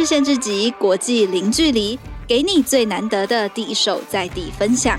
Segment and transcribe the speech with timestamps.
[0.00, 4.98] 日限制级，国际零距离，给你最难得的第一手在地分享。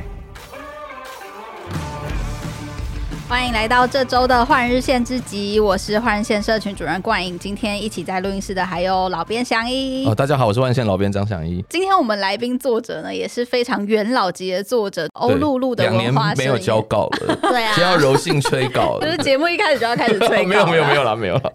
[3.28, 7.40] 欢迎来到这周的换日线之集，我是换日线社群主任冠颖。
[7.40, 10.06] 今天一起在录音室的还有老编祥一。
[10.06, 11.66] 哦，大家好，我是换日线老编张祥一。
[11.68, 16.02] 今天我们来宾作者呢，也是非常元老级的作者欧露露的文化。
[16.02, 19.02] 两年没有交稿了，对啊， 先要柔性催稿了。
[19.10, 20.44] 就是节目一开始就要开始催稿。
[20.46, 21.52] 没有没有没有啦没有了。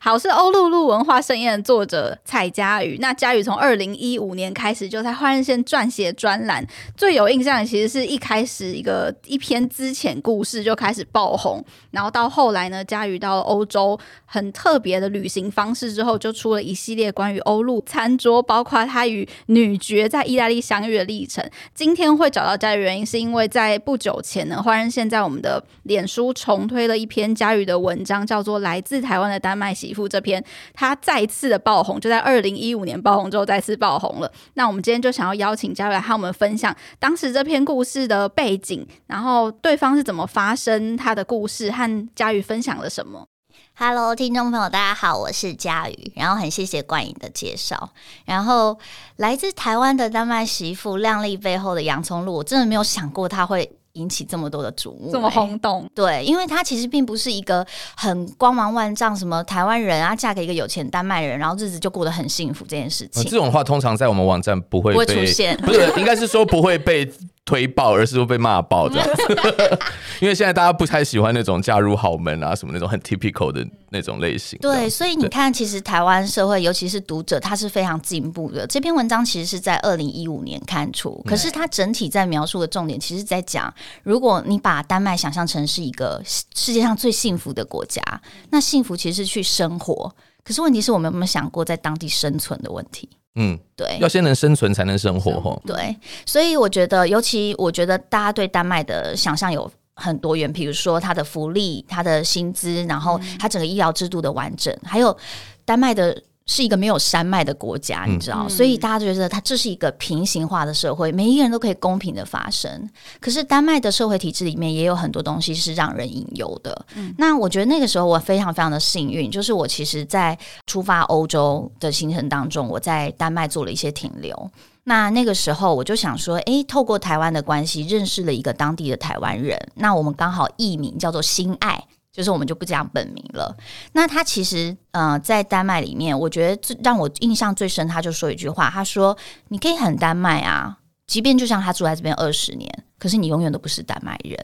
[0.00, 2.98] 好，是欧露露文化盛宴的作者蔡佳宇。
[3.00, 6.64] 那佳宇从二零一五年开始就在换日线撰写专栏，
[6.96, 21.44] 最有印象的其实是一开始一个一篇资浅故事就开始爆红，然后到后来呢，佳宇到了欧洲很特别的旅行方式之后，就出了一系列关于欧陆餐桌，包括他与女爵在意大利相遇的历程。
[21.74, 34.30] 今天会找到佳宇原因，是因为在不久前呢，换日线在我们的脸书重推了一篇佳宇的文章，叫做《来自台湾的丹麦媳媳妇》这篇，他再次的爆红，就在二零一五年爆红之后再次爆红了。
[34.54, 43.26] 那我们今天就想要邀请佳宇和我们分享当时这篇故事的背景，然后对方是怎么发生他的故事，和佳宇分享了什么。
[43.74, 47.90] Hello，听众朋友，大家好，我是佳宇，然后很谢谢冠颖的介绍。
[48.26, 48.78] 然后
[49.16, 53.72] 来自台湾的丹麦媳妇，靓丽背后的洋葱露，我真的没有想过他会。
[53.98, 63.24] 引起这么多的瞩目，这么轰动，对，因为他其实并不是一个很光芒万丈，什么台湾人啊，嫁给一个有钱丹麦人，然后日子就过得很幸福这件事情。
[63.24, 67.10] 这种话通常在我们网站不会不会出现，不是，应该是说不会被。
[67.48, 69.38] 推爆，而是说被骂爆这样子，
[70.20, 74.58] 因为现在大家不太喜欢那种嫁入豪门啊，什么那种很 typical 的那种类型。
[74.58, 78.66] 对，所以你看，其实台湾社会，尤其是读者，他是非常进步的。
[78.66, 88.02] 这篇文章其实是在二零一五年刊出，可是它整体在描述的重点，其实在讲，如果你把丹麦想象成是一个世界上最幸福的国家，
[88.50, 90.14] 那幸福其实是去生活。
[90.44, 93.08] 可是问题是我们有没有想过在当地生存的问题？
[93.34, 95.60] 嗯，对，要先能生存才能生活哈。
[95.66, 95.96] 对，
[96.26, 105.16] 所以我觉得，尤其我觉得大家对丹麦的想象有很多元，比如说它的福利、它的薪资，然后它整个医疗制度的完整，还有
[105.64, 106.22] 丹麦的。
[106.48, 112.90] 是一个没有山脉的国家，你知道，嗯、所以大家觉得它这是一个平行化的社会，每一个人都可以公平的发生。
[113.20, 116.86] 可是丹麦的社会体制里面也有很多东西是让人隐忧的。
[116.96, 120.36] 嗯、那我觉得那个时候我非常非常的幸运，就是我其实，在
[120.66, 124.50] 出发欧洲的行程当中，我在丹麦做了一些停留。
[124.84, 129.58] 那那个时候我就想说，诶，透过台湾的关系，认识了一个当地的台湾人。
[129.74, 131.84] 那我们刚好艺名叫做心爱。
[132.18, 133.56] 就是我们就不讲本名了。
[133.92, 139.16] 那他其实，呃，在丹麦里面，我觉得最让我印象最深，他就说一句话，他说
[139.50, 142.68] ：“你可以很丹麦啊，即便就像他住在这边二十年，
[142.98, 144.36] 可是你永远都不是丹麦人。”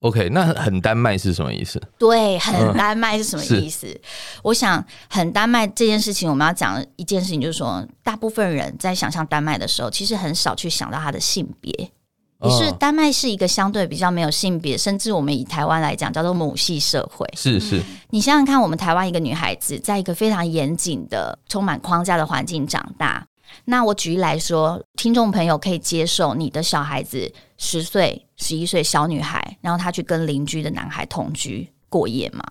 [0.00, 1.78] OK，那很丹麦是什么意思？
[1.98, 3.86] 对，很丹麦是什么意思？
[3.86, 4.00] 嗯、
[4.44, 11.90] 我想，很丹麦这件事情，我们要讲一件事情，就是说，大部分人在想象丹麦的时候，其实很少去想到他的性别。
[12.42, 17.26] 也是丹麦是一个相对比较没有性别，甚至我们以台湾来讲叫做母系社会。
[17.36, 23.26] 是是，你想想看，我们台湾一个女孩子在一个非常严谨的、充满框架的环境长大。
[23.64, 32.42] 那我举例来说，听众朋友可以接受你的小孩子十岁、十一岁小女孩，然后她去跟邻居的男孩同居过夜吗？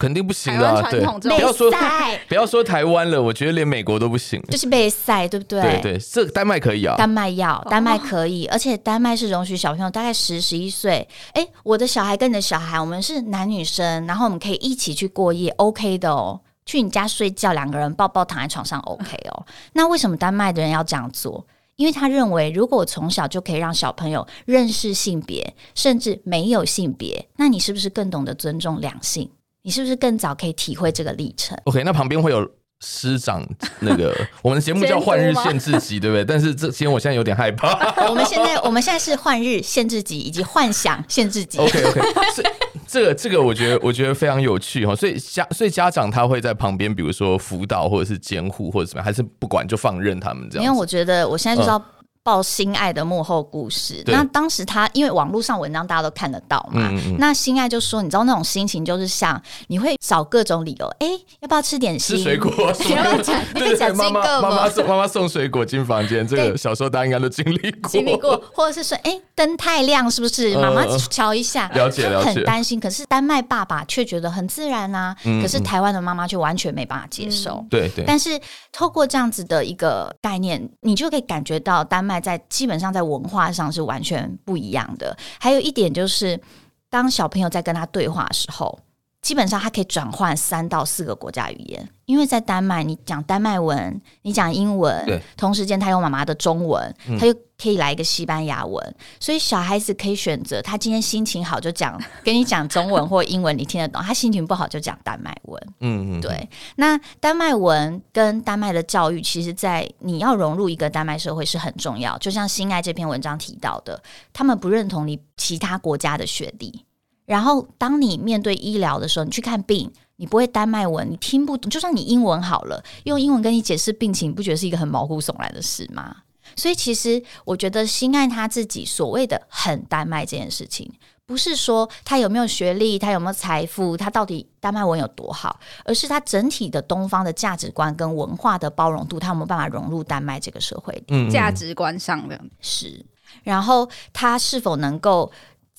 [0.00, 0.80] 肯定不行啊！
[0.90, 1.70] 对，不要说
[2.26, 4.42] 不要说台湾了，我觉得连美国都不行。
[4.50, 5.60] 就是被塞，对不对？
[5.60, 19.44] 对对，这丹麦可以啊，丹麦要，丹麦可以，而且丹麦是容许小朋友大概十十一岁，哎，我的小孩跟你的小孩，我们是男女生，然后我们可以一起去过夜，OK 的哦，去你家睡觉，两个人抱抱躺在床上，OK 哦。
[19.74, 21.46] 那为什么丹麦的人要这样做？
[21.76, 29.30] 因为他认为，如果我从小就可以让小朋友认识性别，甚至没有性别，那你是不是更懂得尊重两性？
[29.62, 32.50] 你是不是更早可以体会这个历程？OK，那旁边会有
[32.80, 33.46] 师长，
[33.80, 36.24] 那个 我们的节目叫换日限制级，对不对？
[36.24, 37.68] 但是这今天我现在有点害怕。
[38.08, 41.58] 我们现在我们现在是换日限制级以及幻想限制级。
[41.58, 42.00] OK OK，
[42.88, 50.64] 这个这个我觉得我觉得非常有趣哈，所以家所以家长他会在旁边，比如说辅导或者是监护或者怎么样，还是不管就放任他们这样？
[50.64, 51.78] 因为我觉得我现在就知道。
[51.78, 51.84] 嗯
[52.22, 54.02] 报心爱的幕后故事。
[54.06, 62.16] 那当时他因为网络上文章大家都看得到嘛，嗯嗯，那心爱就说，你知道那种心情就是像你会找各种理由，哎、欸，要不要吃点心？
[62.16, 62.50] 吃水果？
[62.86, 70.56] 你要讲，你会讲妈妈妈妈送妈妈送水果进房间，这个小时候大家应该都经历过，经历过，或者是说，哎、欸，灯太亮是不是？
[70.56, 72.78] 妈妈瞧一下，了解了解，很担心。
[72.78, 77.52] 可是丹麦爸爸却觉得很自然啊，可是台湾的妈妈却完全没办法接受。
[77.52, 78.04] 嗯、对对。
[78.06, 78.38] 但是
[78.72, 82.90] 透过这样子的一个概念，你就可以感觉到丹在基本上。
[82.90, 85.16] 在文化上是完全不一样的。
[85.38, 86.40] 还有一点就是，
[86.88, 88.76] 当小朋友在跟他对话的时候，
[89.22, 105.62] 基本上它可以转换三到四个国家语言，因为在丹麦，你讲丹麦文，你讲英文，对，同时间他用妈妈的中文，他又可以来一个西班牙文，嗯、所以小孩子可以选择，他今天心情好就讲，跟你讲中文或英文，你听得懂；他心情不好就讲丹麦文。
[105.80, 106.48] 嗯嗯，对。
[106.76, 112.16] 那丹麦文跟丹麦的教育，其实，在你要融入一个丹麦社会是很重要。
[112.16, 114.02] 就像心爱这篇文章提到的，
[114.32, 116.86] 他们不认同你其他国家的学历。
[117.30, 121.70] 然后，当你面对医疗的时候，你去看病，你不会丹麦文，你听不懂。
[121.70, 126.16] 就算你英文好了，用英文跟你解释病情，你不觉得是一个很毛骨悚然的事吗？
[126.56, 130.92] 所以，其实我觉得心爱他自己所谓的很丹麦这件事情，
[131.24, 141.00] 不是说他有没有学历，他有没有财富，他到底丹麦文有多好，而是他整体的东方的价值观跟文化的包容度，他有没有办法融入丹麦这个社会？
[141.06, 143.06] 嗯，价值观上的是，
[143.44, 145.30] 然后他是否能够。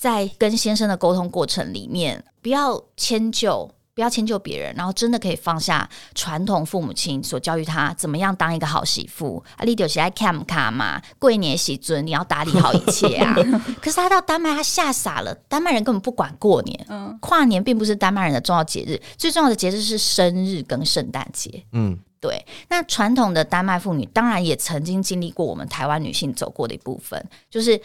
[0.01, 13.35] 在跟先生的沟通过程里面，不要迁就，不要迁就别人，然后真的可以放下传统父母亲所教育他怎么样当一个好媳妇啊，你就是爱看卡嘛，过年喜尊你要打理好一切啊。
[13.79, 22.43] 可是他到丹麦，他吓傻了，丹麦人根本不管过年，嗯，跨年并不是丹麦人的重要节日，最重要的节日是生日跟圣诞节，嗯，对。
[22.69, 27.79] 那传统的丹麦妇女当然也曾经经历过我们台湾女性走过的一部分，就是。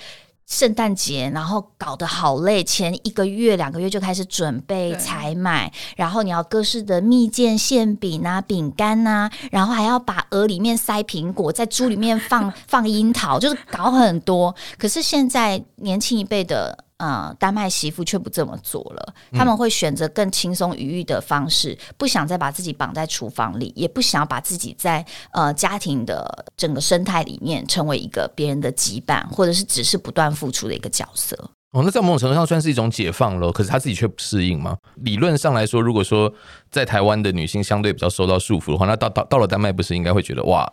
[0.46, 14.54] 圣诞节，然后搞得好累，前一个月、两个月就开始准备采买，然后你要各式的蜜饯、馅饼啊、饼干啊，然后还要把鹅里面塞苹果，在猪里面放 放樱桃，就是搞很多。
[14.78, 16.85] 可是现在年轻一辈的。
[16.98, 31.36] 呃，丹麦媳妇却不这么做了，他们会选择更轻松愉悦的方式，不想再把自己绑在厨房里，也不想要把自己在呃家庭的整个生态里面成为一个别人的羁绊，或者是只是不断付出的一个角色。
[31.72, 34.78] 哦，那在某种程度上算是一种解放了，可是他自己却不适应吗？
[34.94, 36.32] 理论上来说，如果说
[36.70, 40.66] 在台湾的女性相对比较受到束缚的话，那到到到了丹麦，不是应该会觉得哇？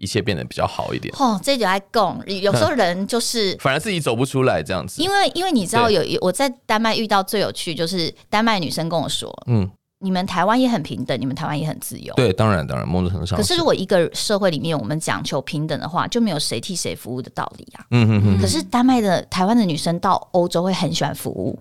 [0.00, 1.14] 一切变得比较好一点。
[1.18, 5.00] 哦，这就爱讲，有时候人就是反而自己走不出来这样子。
[5.00, 9.70] 因为因为你知道有我在丹麦遇到最有趣，就是丹麦女生跟我说，嗯，
[10.00, 12.14] 你们台湾也很平等，你们台湾也很自由。
[12.14, 13.36] 对，当然当然，某种程度上。
[13.36, 17.84] 可是如果一个社会里面我们讲求平等的话，就没有谁替谁服务的道理啊。
[17.90, 18.40] 嗯嗯嗯。
[18.40, 21.58] 可是丹麦的台湾的女生到欧洲会很喜欢服务。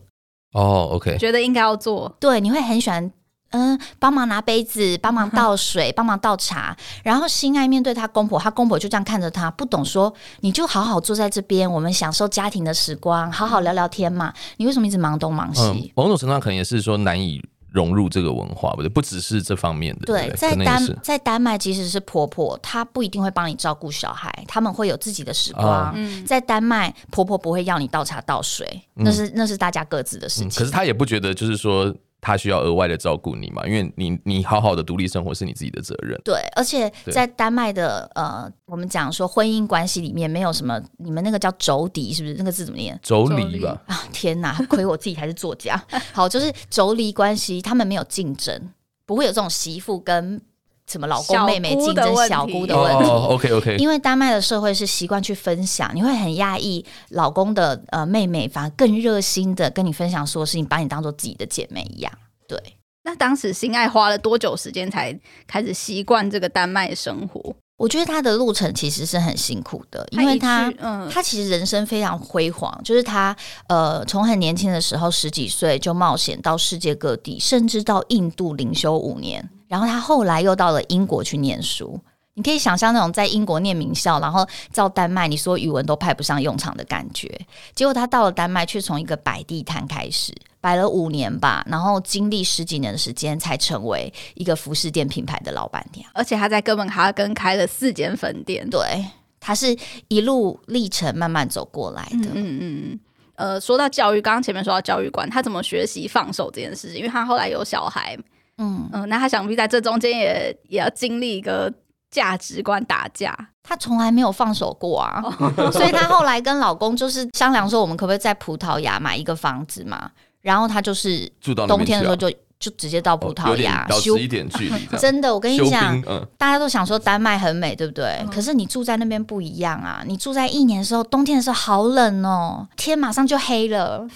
[0.54, 2.16] 哦，OK，觉得应该要做。
[2.20, 3.12] 对，你会很喜欢。
[3.52, 6.76] 嗯，帮忙拿杯子， 帮忙倒水，帮忙倒茶。
[7.04, 14.34] 然后心爱面对他公婆，他公婆就这样看着他，不懂说，你就好好坐在这边，我们享受家庭的时光，好好聊聊天嘛。
[14.58, 15.62] 你为什么一直忙东忙西？
[15.62, 17.42] 嗯，某种程度上可能也是说难以
[17.72, 20.06] 融入这个文化，不对，不只是这方面的。
[20.06, 25.92] 对，在丹在丹麦，即使是婆婆，她不一定会帮你照顾小孩，他们会有自己的时光。
[25.96, 30.48] 嗯，在丹麦，婆婆不会要你倒茶倒水，那是那是大家各自的事情。
[30.48, 31.92] 嗯，可是她也不觉得，就是说。
[32.22, 33.66] 他需要额外的照顾你嘛？
[33.66, 36.20] 因为你你好好的独立生活是你自己的责任。
[36.24, 42.36] 对，而且在丹麦的呃，我们讲说婚姻关系里面没有什么，你们那个叫妯娌是不是？
[42.36, 43.00] 那个字怎么念？
[43.04, 43.82] 妯娌吧。
[43.88, 44.54] 啊，天哪！
[44.70, 45.82] 亏我自己还是作家。
[46.14, 48.70] 好，就是妯娌关系，他们没有竞争，
[49.06, 50.42] 不会有这种媳妇跟。
[50.90, 62.12] 什么老公妹妹竞争小姑的问题，oh, OK OK，因为丹麦的社会是习惯去分享，你会很讶异老公的呃妹妹反而更热心的跟你分享所有事情，把你当做自己的姐妹一样。
[62.48, 62.60] 对，
[63.04, 67.56] 那当时心爱花了多久时间才开始习惯这个丹麦生活？
[67.78, 73.34] 我觉得他的路程其实是很辛苦的，因为他嗯，他其实人生非常辉煌，就是他
[73.68, 79.48] 呃从很年轻的时候十几岁就冒险到世界各地，甚至到印度灵修五年。
[79.70, 81.98] 然后他后来又到了英国去念书，
[82.34, 87.40] 你可以想象那种在英国念名校，然后到丹麦，你说语文都派不上用场的感觉。
[87.76, 96.10] 结果他到了丹麦，却从一个摆地摊开始，摆了五年吧，然后经历十几年的时间，才成为一个服饰店品牌的老板娘。
[96.16, 98.68] 而且他在哥本哈根开了四间分店。
[98.72, 99.06] 对，
[99.40, 102.30] 他是一路历程慢慢走过来的。
[102.34, 103.00] 嗯嗯嗯。
[103.36, 106.98] 呃，说到教育，刚刚前面说到教育观，他怎么学习放手这件事情？
[106.98, 108.18] 因为他后来有小孩。
[108.60, 111.74] 嗯嗯，那他想必在这中间也也要经历一个
[112.12, 115.24] 价值观打架，他从来没有放手过啊，
[115.74, 120.12] 所以他后来跟老公就是商量说，我们可不可以在葡萄牙买一个房子嘛？
[120.42, 121.30] 然后他就是
[121.68, 124.86] 冬天的时候就就直接到葡萄牙，修一点距离。
[124.98, 128.18] 真的，我跟你讲，嗯、大家都想说丹麦很美，对不对？
[128.22, 134.08] 嗯、可是你住在那边不一样啊，你住在一年的时候，冬天的时候好冷哦，天马上就黑了。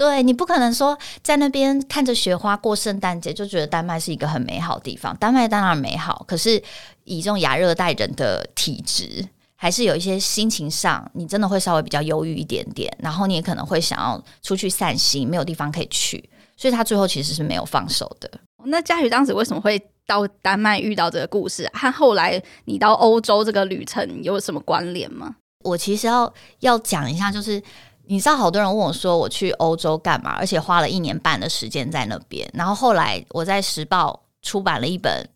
[0.00, 5.14] 对，你不可能说在那边看着雪花过圣诞节就觉得丹麦是一个很美好的地方。
[5.18, 6.56] 丹麦当然美好，可是
[7.04, 9.22] 以这种亚热带人的体质，
[9.56, 12.90] 还是有一些心情上，你真的会稍微比较忧郁一点点。
[12.98, 16.30] 然后你也可能会想要出去散心，没有地方可以去。
[16.56, 18.30] 所以他最后其实是没有放手的。
[18.64, 21.78] 那佳瑜当时为什么会到丹麦遇到这个故事啊？
[21.78, 25.36] 和后来你到欧洲这个旅程有什么关联吗？
[25.62, 27.62] 我其实要要讲一下，就是
[28.10, 32.50] 你知道，好多人问我说我去欧洲干嘛，而且花了一年半的时间在那边。
[32.52, 35.24] 然后后来我在时报出版了一本《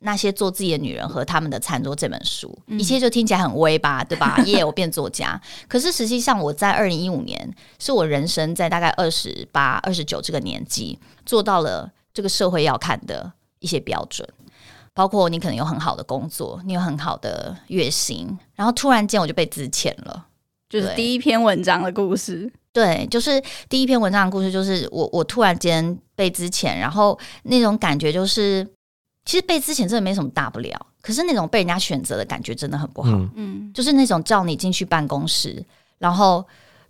[0.00, 4.38] 那些做自己的女人和他们的餐桌》这本书，嗯、一切就听起来很微吧，对吧？
[4.46, 5.38] 耶、我变作家。
[5.68, 11.90] 可是实际上，我在二零一五年是我人生在大概二十八、二十九这个年纪做到了。
[12.14, 14.24] 这个社会要看的一些标准，
[14.92, 20.24] 包括你可能有很好的工作，你有很好的月薪，然后突然间我就被资遣了，
[20.80, 22.50] 就是第一篇文章的故事。
[22.72, 28.66] 对，就是第一篇文章的故事，就是我我突然间被之前，然后那种感觉就是，
[29.24, 33.12] 其实被之前真的没什么大不了，可是那种被人家选择的感觉真的很不好。
[33.36, 35.64] 嗯，就是那种叫你进去办公室，
[35.98, 36.44] 然后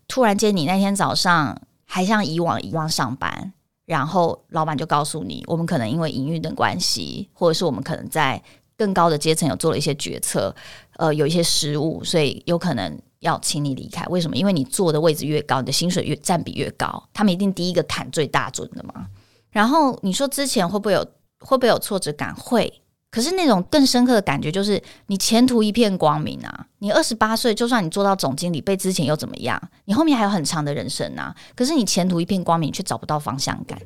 [0.09, 3.53] 突然间你那天早上还像以往一样上班。
[3.87, 8.43] 然后老板就告诉你，我们可能因为营运的关系，或者是我们可能在
[8.79, 10.57] 更高的阶层有做了一些决策，
[10.97, 14.07] 呃，有一些失误，所以有可能要请你离开。
[14.07, 14.37] 为什么？
[14.37, 19.07] 因为你坐的位置越高，你的薪水越占比越高，他们一定第一个砍最大尊的嘛。
[19.51, 21.05] 然后你说之前会不会有
[21.41, 22.35] 会不会有挫折感？
[22.37, 22.81] 会。
[23.11, 26.67] 可是那种更深刻的感觉就是，你前途一片光明啊！
[26.81, 29.61] 你二十八岁，就算你做到总经理，被之前又怎么样？
[29.85, 31.33] 你后面还有很长的人生啊！
[31.55, 33.79] 可是你前途一片光明，却找不到方向感，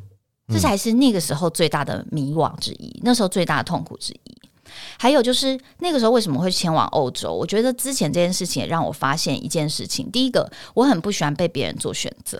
[0.50, 4.38] 这才是那个时候最大的迷惘之一，那时候最大的痛苦之一。
[4.98, 7.32] 还有就是那个时候为什么会前往欧洲？
[7.32, 12.38] 我觉得之前这件事情也让我发现一件事情：第一个，我很不喜欢被别人做选择；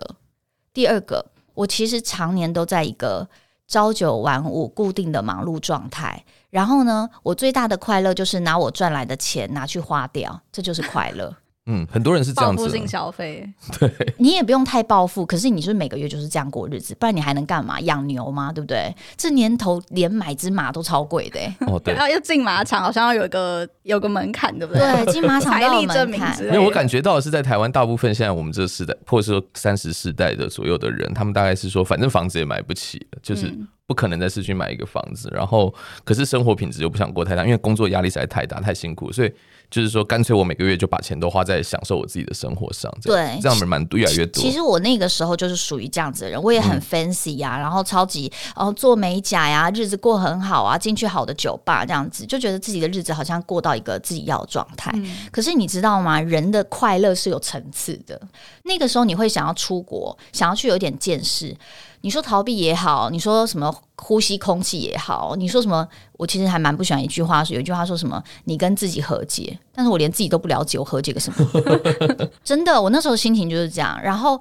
[0.73, 3.27] 第二个，我其实常年都在一个
[3.67, 6.23] 朝九晚五固定的忙碌状态。
[6.49, 11.35] 然后呢，我最大的快乐就是拿我赚来的钱拿去花掉，这就是快乐。
[11.71, 13.47] 嗯，很多人是这样子，报复性消费。
[13.79, 17.79] 对，你也不用太报复，可是你是每个月就是这样过日子，不然你还能干嘛？
[17.81, 18.51] 养牛吗？
[18.51, 18.91] 对不对？
[19.15, 21.39] 这年头连买只马都超贵的。
[21.71, 21.93] 哦，对。
[21.93, 24.81] 然后要进马场，好像要有一个有个门槛，对不对？
[25.05, 26.19] 对，进马场财力证明。
[26.41, 33.47] 因为我感觉到的是，在台湾大部分现在我们这世代，或者说三十世代的左右的人，他们大概是说，反正房子也买不起，就是。
[33.47, 35.73] 嗯不可能在市区买一个房子，然后
[36.03, 39.33] 可是生活品质又不想过太大，因为工作压力实在太大，太辛苦，所以
[39.69, 42.91] 就是说干脆我每个月就把钱都花在享受我自己的生活上。
[43.03, 44.41] 对，这样子蛮多，越来越多。
[44.41, 54.91] 其实我那个时候就是属于这样子的人，我也很 fancy 呀、啊，嗯、然后超级然后做美甲呀，日子过很好啊，进去好的酒吧这样子，就觉得自己的日子好像过到一个自己要的状态。
[54.95, 56.19] 嗯、可是你知道吗？
[56.19, 58.19] 人的快乐是有层次的。
[58.63, 61.55] 那个时候你会想要出国，想要去有点见识。
[62.01, 72.29] 你说逃避也好，你说什么呼吸空气也好，你说什么，我其实还蛮不喜欢一句话，说有一句话说什么，你跟自己和解，但是我连自己都不了解，我和解个什么？
[72.43, 73.99] 真的，我那时候心情就是这样。
[74.01, 74.39] 然后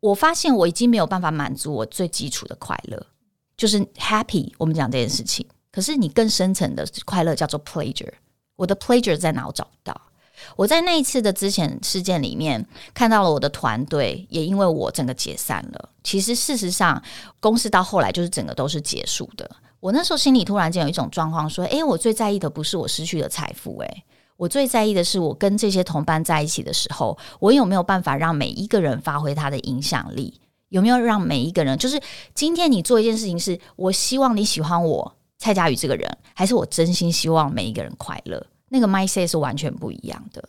[0.00, 3.06] 我发现我已经没有办法满足我最基础的快乐，
[3.56, 4.52] 就是 happy。
[4.58, 8.12] 我们讲这件事情，可是你更深层的快乐叫做 pleasure，
[8.56, 9.46] 我的 pleasure 在哪？
[9.46, 10.00] 我找不到。
[10.56, 15.88] 我在那一次的之前事件里面看到了我的团队，也因为我整个解散了。
[16.02, 17.02] 其实事实上，
[17.40, 19.50] 公司到后来就是整个都是结束的。
[19.80, 24.04] 我那时候心里突然间有一种状况，说：诶，我最在意的不是我失去的财富，诶，
[24.36, 30.40] 我最在意的是我跟这些同伴在一起的时候，我有没有办法让每一个人发挥他的影响力？
[30.68, 32.00] 有没有让每一个人，就是
[32.34, 38.46] 今天你做一件事情，是我希望你喜欢我蔡佳宇这个人，还是我真心希望每一个人快乐？
[38.72, 40.42] 那个 mindset 是完全不一样的，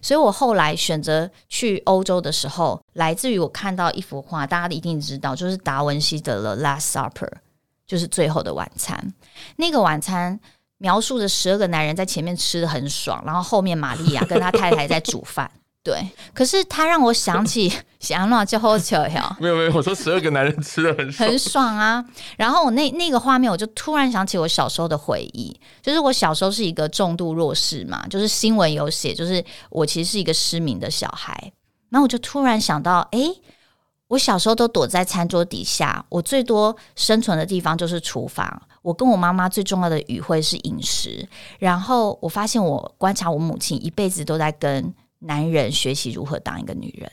[0.00, 7.28] 所以我后来选择去欧洲的时候，来自于我看到一幅画，大家一定知道，就是达文西的《The Last Supper》，
[7.84, 9.12] 就是最后的晚餐。
[9.56, 10.38] 那个晚餐
[10.78, 15.50] 描述着十二个男人在前面吃的很爽，然后后面玛利亚跟他太太在煮饭。
[15.86, 19.36] 对，可是他让我想起 想那就好巧呀。
[19.38, 22.04] 没有没有，我说十二个男人吃的很爽，很爽啊。
[22.36, 31.52] 然后我那那个画面，我就突然想起我小时候的回忆，就是我小时候是一个重度弱视嘛，就是新闻有写，就是我其实是一个失明的小孩。
[31.90, 33.20] 然后我就突然想到，哎，
[34.08, 38.60] 我小时候都躲在餐桌底下，我最多生存的地方就是厨房。
[38.82, 41.28] 我跟我妈妈最重要的语汇是饮食。
[41.60, 44.92] 然后我发现，我观察我母亲一辈子都在跟。
[45.20, 47.10] 男人学习如何当一个女人，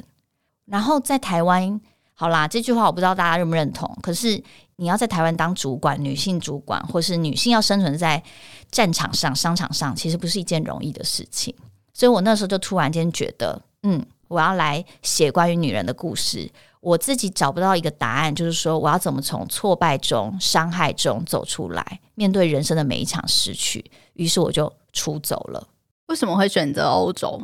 [0.65, 1.79] 然后在台湾，
[2.13, 3.97] 好啦，这句话我不知道大家认不认同。
[4.01, 4.41] 可是
[4.75, 8.21] 你要在台湾当主管，女性主管，或是女性要生存在
[8.69, 11.55] 战场上、商场上，其实不是一件容易的事情。
[11.93, 16.51] 所以我那时候就突然间觉得，嗯，我要来写关于女人的故事。
[16.81, 23.89] 我自己找不到一个答案，就是说我要怎么从挫败中、伤害中走出来，面对人生的每一场失去。
[24.15, 25.65] 于是我就出走了。
[26.07, 27.41] 为什么会选择欧洲？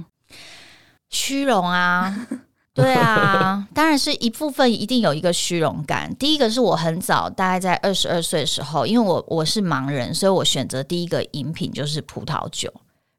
[1.10, 2.28] 虚荣啊，
[2.74, 6.16] 对啊，当然是一部分，一定有一个虚荣感。
[6.16, 12.72] 第一个是我很早，大概在二十二岁的时候，因为我我是盲人，所以我选择第一个饮品就是葡萄酒。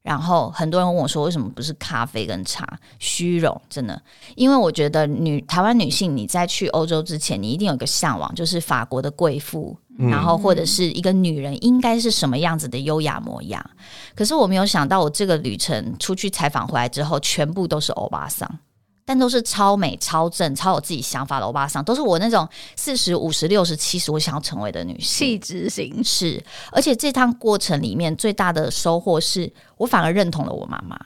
[0.03, 2.67] 然后很多人问我说：“为什么不是咖啡跟茶？”
[2.99, 4.01] 虚荣，真的，
[4.35, 13.65] 因为我觉得女台湾女性，你在去欧洲之前，你一定有一个向往，就是法国的贵妇，嗯、然后或者是一个女人应该是什么样子的优雅模样。
[14.15, 18.59] 可是我没有想到，我这个旅程出去采访回来之后，全部都是欧巴桑。
[19.03, 26.41] 但都是超美、超正、超有自己想法的欧巴桑，都是我那种四十五十六十七十我想要成为的女性，气质型是。
[26.71, 30.99] 而且这趟过程里面最大的收获是我反而认同了我妈妈，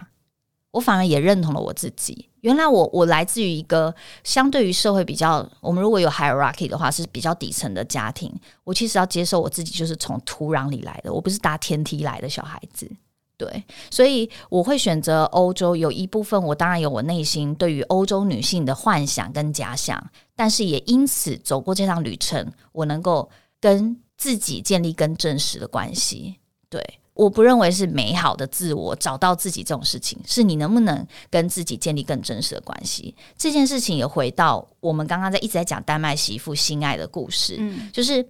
[0.72, 2.28] 我反而也认同了我自己。
[2.40, 8.34] 原来我我来自于一个相对于社会比较，我们如果有 hierarchy 的话是比较底层的家庭。
[8.64, 12.90] 我其实要接受我自己就是从土壤里来的，我不是搭天梯来的小孩子。
[13.36, 15.76] 对，所以我会选择欧洲。
[15.76, 20.04] 有一部分，我当然有我内心对于欧洲女性的幻想跟假想，
[20.34, 26.36] 但是也因此走过这趟旅程，我能够跟自己建立更真实的关系。
[26.68, 33.14] 对，我不认为是美好的自我找到自己这种事情，是你能不能跟自己建立更真实的关系。
[33.38, 38.26] 这件事情也回到我们刚刚在一直在讲丹麦媳妇心爱的故事，嗯，就是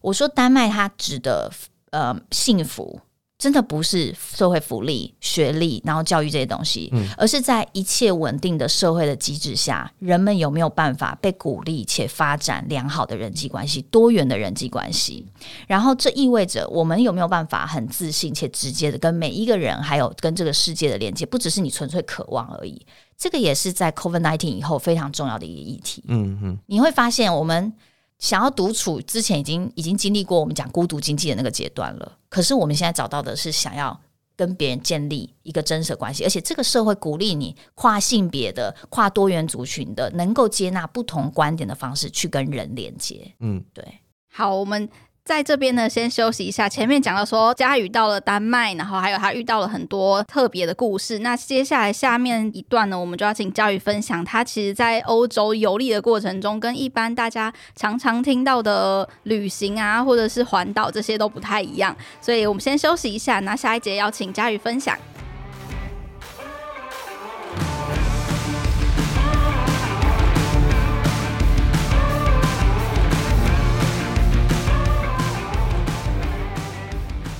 [0.00, 1.50] 我说丹麦它指的
[1.90, 3.00] 呃幸福。
[3.38, 15.24] 真的不是社会福利、学历，然后教育这些东西，嗯，而是在一切稳定的社会的机制下，人们有没有办法被鼓励且发展良好的人际关系、多元的人际关系？
[15.68, 22.84] 然后这意味着我们有没有办法很自信且直接的跟每一个人，还有跟这个世界的连接，不只是你纯粹渴望而已。
[23.16, 26.02] 这个也是在 COVID-19 以后非常重要的一个议题。
[26.08, 27.72] 嗯嗯，你会发现我们。
[28.18, 32.18] 想要独处之前，已经已经经历过我们讲孤独经济的那个阶段了。
[32.28, 33.98] 可是我们现在找到的是想要
[34.36, 43.34] 跟别人建立一个真实的关系，而且这个社会鼓励你跨性别的、跨多元族群的，能够接纳不同观点的方式去跟人连接。
[43.40, 43.84] 嗯，对。
[44.30, 44.88] 好，我们。
[45.28, 46.66] 在这边呢，先休息一下。
[46.66, 51.18] 前面讲到说佳宇到了丹麦，然后还有他遇到了很多特别的故事。
[51.18, 61.94] 那接下来下面一段呢，我们就要请佳宇分享他其实，在欧洲游历的过程中，跟一般大家常常听到的旅行啊，或者是环岛这些都不太一样。
[62.22, 64.96] 所以我们先休息一下，那下一节要请佳宇分享。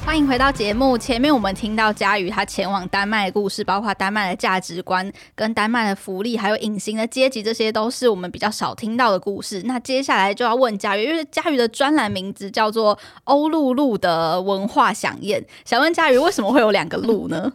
[0.08, 0.96] 欢迎回到节目。
[0.96, 9.60] 前面我们听到佳宇他前往丹麦的故事，包括丹麦的价值观、跟丹麦的福利，还有隐形的阶级，这些都是我们比较少听到的故事。
[9.66, 17.52] 那接下来就要问佳宇，因为佳宇的专栏名字叫做《欧陆路的文化饗宴》，想问佳宇为什么会有两个路呢？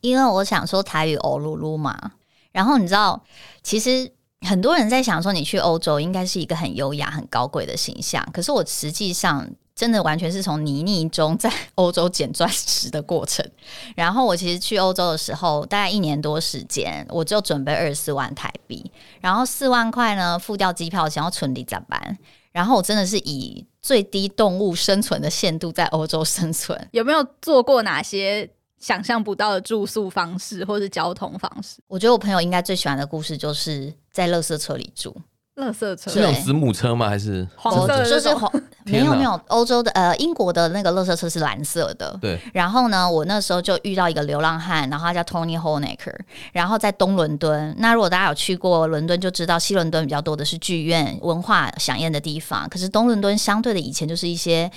[0.00, 2.12] 因为我想说台语“欧陆路”嘛。
[2.52, 3.20] 然后你知道，
[3.64, 4.08] 其实
[4.46, 8.24] 很多人在想说，你去欧洲应该是一个很优雅、很高贵的形象。
[8.32, 9.50] 可是我实际上。
[9.78, 13.48] 真的完全是从泥泞中在欧洲捡钻石的过程。
[13.94, 22.18] 然后我其实去欧洲的时候，大概一年多时间，我就准备二十四万台币，然后四万块呢付掉机票钱，要存底咋办？
[22.50, 26.76] 然后我真的是以最低动物生存的限度在欧洲生存。
[26.90, 31.80] 有没有做过哪些想象不到的住宿方式或是交通方式？
[31.86, 35.16] 我觉得我朋友应该最喜欢的故事就是在垃圾车里住。
[35.54, 37.08] 垃圾车是那种子母车吗？
[37.08, 38.08] 还是黄色？
[38.08, 38.50] 就是黄，
[38.90, 42.16] 没有没有，欧洲的呃英国的那个垃圾车是蓝色的。
[42.20, 42.38] 对。
[42.52, 46.16] 然后呢，我那时候就遇到一个流浪汉，然后他叫 Tony Honecker，
[46.52, 47.74] 然后在东伦敦。
[47.78, 52.68] 那如果大家有去过伦敦，就知道西伦敦比较多的是剧院、文化响宴的地方。
[52.68, 54.70] 可是东伦敦相对的以前就是一些。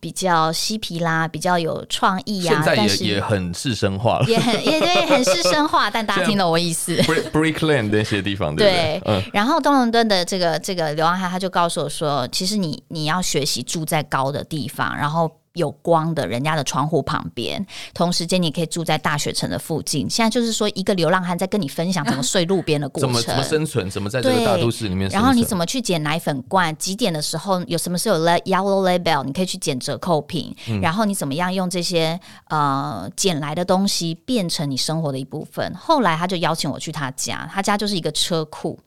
[0.00, 5.90] 比较嬉皮啦，比较有创意呀、啊，现在也很市生化了，也很也对，很市生化。
[5.90, 6.96] 但大家听懂 我意思
[7.32, 9.22] Brickland 那些地方对，对，嗯。
[9.32, 15.30] 然后东伦敦的这个这个流浪汉他就告诉我说，其实你你要学习住在高的地方，然后。
[15.58, 20.08] 有光的人家的窗户旁边，同时间你可以住在大学城的附近。
[20.08, 25.10] 现在就是说，一个流浪汉在跟你分享怎么睡路边的过程，怎么怎么生存，怎么在这个大都市里面。
[25.10, 26.74] 然后你怎么去捡奶粉罐？
[26.76, 30.56] 几点的时候有什么是有 yellow label，你可以去捡折扣品。
[30.68, 32.18] 嗯、然后你怎么样用这些
[32.48, 35.74] 呃捡来的东西变成你生活的一部分？
[35.74, 38.78] 后来他就邀请我去他家，他家就是一个车库。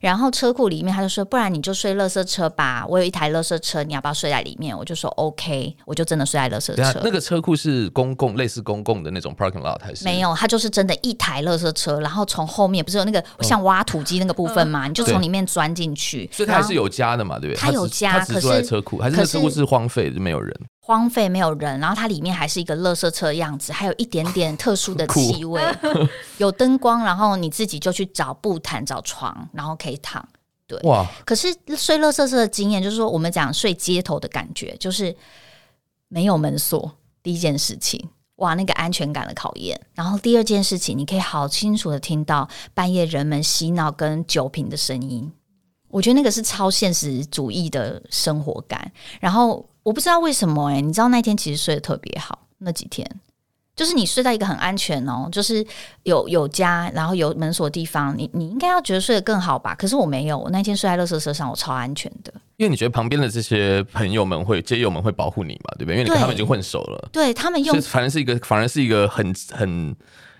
[0.00, 7.00] 然后车库里面，他就说：“不然你就睡垃圾车吧，我有一台垃圾车，你要不要睡在里面？”我就说：“OK。”我就真的睡在垃圾车。
[7.04, 10.04] 那个车库是公共，类似公共的那种 parking lot 还是？
[10.04, 12.00] 没有，它就是真的一台垃圾车。
[12.00, 16.28] 然后从后面不是有那个像挖土机那个部分嘛，嗯、你就从里面钻进去。
[16.32, 17.60] 所以它还是有家的嘛，对不对？
[17.60, 20.54] 它有家，他只住在车库，还是那车库是荒废的，没有人？
[20.86, 25.60] 荒废没有人，然后它里面还是一个垃圾车的样子，还有一点点特殊的气味，
[26.38, 30.24] 有灯光，然后你自己就去找布毯、找床，然后可以躺。
[30.68, 31.04] 对，哇！
[31.24, 35.12] 可是睡垃圾车的经验，就是说我们讲睡街头的感觉，就是
[36.06, 39.80] 没有门锁，第一件事情，哇，那个安全感的考验。
[39.92, 45.32] 然后第二件事情，你可以好清楚的听到半夜人们嬉闹跟酒瓶的声音，
[45.88, 48.92] 我觉得那个是超现实主义的生活感。
[49.18, 49.68] 然后。
[49.86, 53.08] 我不知道为什么哎、欸，你知道那天其实睡得特别好，那几天
[53.76, 55.64] 就是你睡在一个很安全哦，就是
[56.02, 59.76] 有有家，然后有门锁的地方，你你应该要觉得睡得更好吧？
[59.76, 62.34] 可是我没有，我那天睡在垃圾车上，我超安全的。
[62.56, 65.98] 因为你觉得旁边的这些朋友们会、街友们会保护你嘛，对不对？
[65.98, 69.94] 因为你跟他们已经混熟了，对，对他们用，反正是一个，反而是一个很很。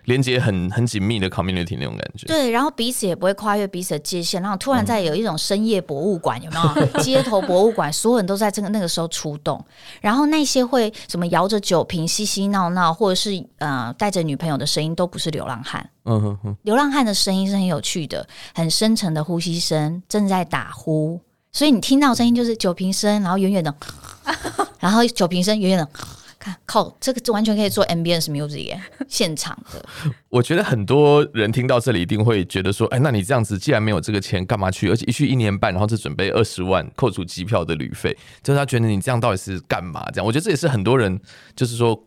[0.06, 6.86] 连接很很紧密的 community 那种感觉，对，然后彼此也不会跨越彼此的界限，然后突然在有一种深夜博物馆，有没有？
[7.02, 9.62] 街头博物馆，所有人都在这个那个时候出动，
[10.00, 15.88] 然后那些会什么摇着酒瓶嬉嬉闹闹，或者是呃带着女朋友的声音，都不是流浪汉。
[16.04, 23.74] 嗯哼哼，流浪汉的声音是很有趣的，很深沉的呼吸声，正在打呼，所以你听到声音就是酒瓶声，然后远远的，
[24.78, 25.88] 然后酒瓶声远远的。
[26.64, 29.84] 靠，这个就完全可以做 MBS music 耶，现场的。
[30.28, 34.90] 我觉得很多人听到这里一定会觉得说，哎，那你这样子既然没有这个钱，干嘛去？
[34.90, 40.04] 而且一去一年半，然后就准备二十万，扣除机票的旅费，就是他觉得你这样到底是干嘛？
[40.12, 41.20] 这样，我觉得这也是很多人
[41.54, 42.05] 就是说。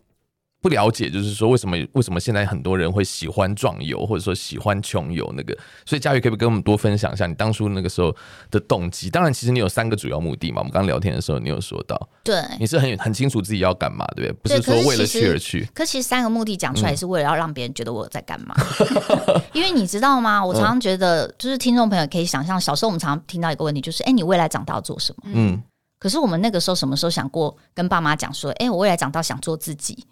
[0.60, 5.56] 不了解，就是说为什么为什么现在很多人会喜欢壮游，或者说喜欢穷游那个？
[5.86, 8.14] 所以佳宇可不可以跟我们多分享一下你当初那个时候
[8.50, 9.08] 的动机？
[9.08, 10.58] 当然，其实你有三个主要目的嘛。
[10.58, 14.60] 我们刚聊天的时候，你有说到，对，你是很很清楚自己要干嘛，对不对？
[14.60, 15.66] 不是说为了去而去。
[15.74, 18.54] 可其实三个目的讲出来是为了要让别人觉得我在干嘛。
[18.56, 20.44] 嗯、 因为你知道吗？
[20.44, 25.30] 我常常觉得，就是听众朋友可以想象，小时候我们常常听到一个问题，就是哎，你未来长大要做什么？
[25.32, 25.62] 嗯。
[25.98, 30.04] 可是我们那个时候什么时候想过跟爸妈讲说，哎，我未来长大想做自己？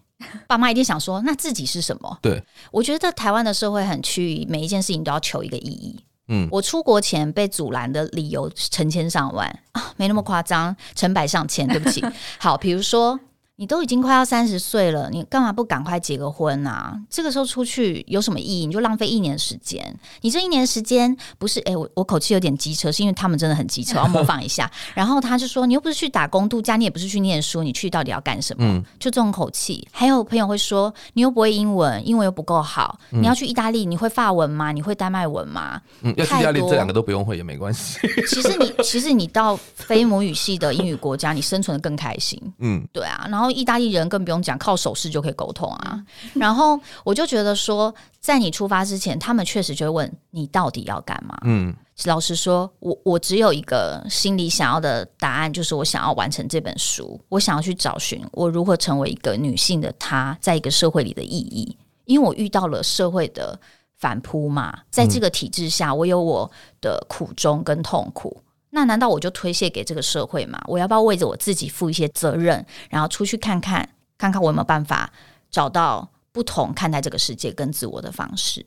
[0.46, 2.18] 爸妈一定想说，那自己是什么？
[2.20, 6.04] 对，我觉得台湾的社会很趋于每一件事情都要求一个意义。
[6.28, 11.66] 嗯，我出国前被阻拦的理由成千上万啊，没那么夸张，成百上千。
[11.68, 12.04] 对不起，
[12.38, 13.18] 好，比如说。
[13.61, 16.97] 你都已经快要三十岁了，你干嘛不赶快结个婚啊？
[17.11, 18.66] 这个时候出去有什么意义？
[18.66, 19.92] 你就浪费一年时间。
[20.21, 21.59] 你这一年时间不是？
[21.62, 24.71] 哎、欸，我我口气有点机车，是因为他们真的很机车， 我要模仿一下。
[24.94, 29.88] 然后他就说：“你又不是去打工度假，你也不是去念书，你去到底要干什么？”嗯、就这种口气。
[29.90, 34.71] 还有朋友会说：“你又不会英文，英文又不够好，你要去意大利，你会法文吗？
[34.71, 37.99] 你会丹麦文吗？”嗯，要去意大利这两个都不用会也没关系。
[38.29, 42.40] 其实你其实你到非母语系的英语国家，你生存的更开心。
[42.61, 43.27] 嗯，对啊。
[43.29, 43.48] 然后。
[43.51, 46.03] 意大利人更不用讲，靠手势就可以沟通啊。
[46.35, 51.37] 然后我就觉得说，在你出发之前，他们确实就会问你到底要干嘛。
[51.45, 61.77] 嗯，老实说，我我只有一个心里想要的答案，就是我想要完成这本书，我想要去找寻我如何成为一个女性的她，在一个社会里的意义。
[62.05, 63.59] 因为我遇到了社会的
[63.99, 68.43] 反扑嘛，在这个体制下，我有我的苦衷跟痛苦。
[68.70, 70.62] 那难道我就推卸给这个社会吗？
[70.66, 75.11] 我要不要为着我自己负一些责任，然后出去看看，看看我有没有办法
[75.50, 78.64] 找到不同看待这个世界跟自我的方式？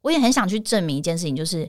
[0.00, 1.68] 我也很想去证明一件事情，就是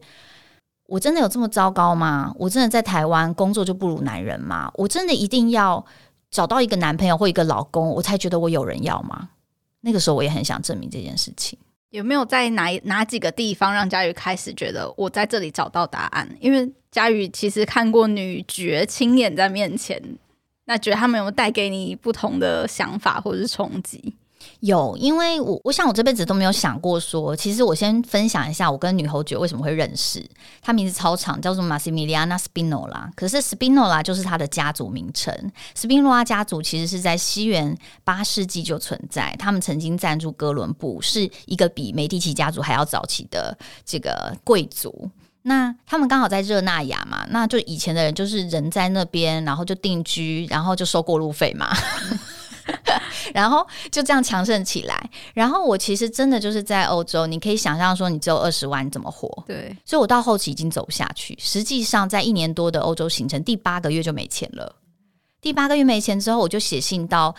[0.86, 2.34] 我真的有这么糟糕吗？
[2.38, 4.72] 我真的在台湾工作就不如男人吗？
[4.76, 5.86] 我真的一定要
[6.32, 9.30] 找到一个男朋友或一个老公，我才觉得我有人要吗？
[9.82, 11.60] 那个时候我也很想证明这件事情。
[11.94, 16.28] 有没有在哪哪几个地方让佳宇开始觉得我在这里找到答案？
[16.40, 20.02] 因为佳宇其实看过女爵亲眼在面前，
[20.66, 24.16] 那觉得他们有没有带给你不同的想法或者是冲击？
[24.62, 30.24] 有，因为我我想我这辈子都没有想过说，其实我先分享一下我跟女侯爵为什么会认识。
[30.62, 35.34] 她名字超长，叫做 Massimiliana Spinola，可是 Spinola 就是她的家族名称。
[35.76, 45.10] Spinola 家族其实是在西元八世纪就存在，他们曾经赞助哥伦布，是一个比梅第奇家族还要早期的这个贵族。
[45.46, 51.76] 那他们刚好在热那亚嘛，那就以前的人就是人在那边，然后就定居，然后就收过路费嘛。
[53.34, 55.10] 然后就这样强盛起来。
[55.34, 59.44] 然后我其实真的就是在欧洲，你可以想象说，你只有二十万，你怎么活？
[59.48, 59.76] 对。
[59.86, 61.38] 所以我到后期已经走不下去。
[61.40, 64.76] 实际上，在一年多的欧洲行程，第八个月就没钱了。
[65.42, 67.34] 第八个月没钱之后，我就写信到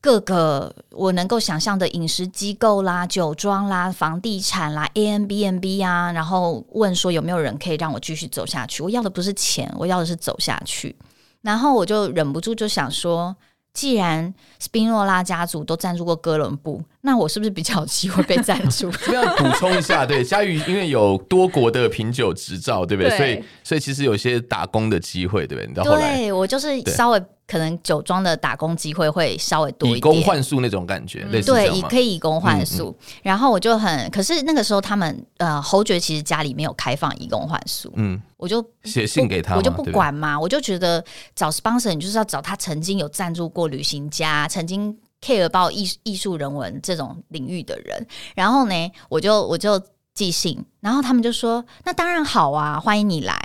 [0.00, 8.82] 各个我能够想象的饮食机构啦、酒庄啦、房地产啦、Airbnb 啊，然后问说有没有人可以让我继续走下去。
[8.82, 10.94] 我要的不是钱，我要的是走下去。
[11.40, 13.34] 然后我就忍不住就想说。
[13.72, 18.88] 既然斯宾诺拉家族都赞助过哥伦布，那我是不是比较有机会被赞助？
[19.04, 23.10] 这样补充一下，对，佳瑜因为有多国的品酒执照，对不对？
[23.10, 25.66] 对，所以所以其实有些打工的机会，对不对？
[25.66, 31.26] 你到后来，对我就是稍微可能酒庄的打工机会会稍微多一点，以工换宿那种感觉？
[31.44, 32.90] 对，以可以以工换宿。
[32.90, 44.96] 嗯嗯、然后我就很，可是那个时候他们呃侯爵其实家里没有开放以工换宿，嗯，我就写信给他，我就不管嘛，我就觉得找 sponsor 你就是要找他曾经有赞助过旅行家，曾经。
[45.22, 49.80] Care about 艺艺术人文这种领域的人，然后呢，我就我就
[50.12, 53.40] 寄信，然后他们就说：“那当然好啊，欢迎你来。”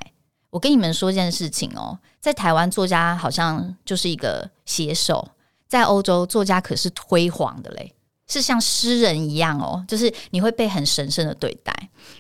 [0.49, 5.27] 我跟你们说件事情哦，在台湾作家好像就是一个写手，
[5.67, 7.93] 在欧洲作家可是辉煌的嘞，
[8.27, 11.73] 是像诗人一样哦，就是你会被很神圣的对待。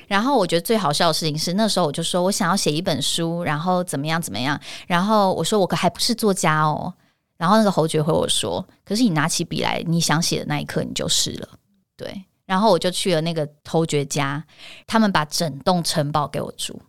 [0.07, 6.93] 然后我觉得最好笑的事情是，那时候我就说我想要写一本书，然后怎么样怎么样，然后我说我可还不是作家哦。
[7.37, 11.49] 然后那个侯爵回我说：“可是你拿起笔来，你想写的那一刻，你就是了。”
[11.95, 12.25] 对。
[12.47, 14.43] 然后我就去了那个侯爵家，
[14.87, 16.81] 他们把整栋城堡给我住。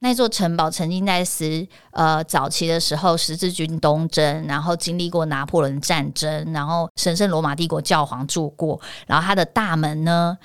[0.00, 8.80] 那座城堡曾经在十呃早期的时候，十字军东征，然后经历过拿破仑战争，然后神圣罗马帝国教皇住过。
[9.06, 10.36] 然后它的大门呢，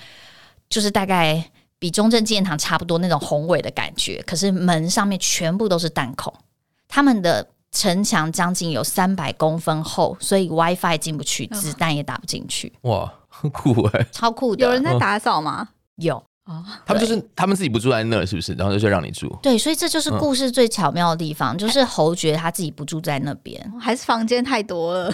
[0.68, 4.20] 就是大概比中正纪念堂差不多那种宏伟的感觉。
[4.26, 6.34] 可是门上面全部都是弹孔，
[6.88, 7.50] 他们的。
[7.74, 12.72] 城墙将近有三百公分厚，所以 WiFi 进不去，子弹也打不进去。
[12.82, 14.64] 哇，很酷哎、欸，超酷的！
[14.64, 15.68] 有人在打扫吗？
[15.96, 18.52] 有哦，他们就是他们自己不住在那，是不是？
[18.54, 19.28] 然后就让你住。
[19.42, 25.12] 对，所以这就是故事最巧妙的地方，嗯、就是侯爵他自己不住在那边，还是房间太多了？